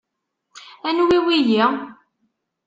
anwi 0.87 1.17
wiyi? 1.25 1.63